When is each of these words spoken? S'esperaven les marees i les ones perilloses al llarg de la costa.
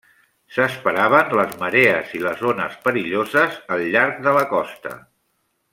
S'esperaven 0.53 1.29
les 1.39 1.53
marees 1.59 2.15
i 2.19 2.23
les 2.23 2.41
ones 2.53 2.81
perilloses 2.87 3.61
al 3.77 3.87
llarg 3.97 4.21
de 4.29 4.35
la 4.39 4.47
costa. 4.55 4.97